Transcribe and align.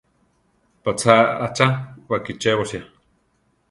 Patzá 0.83 1.15
achá 1.45 1.67
wakichébosia. 2.09 2.81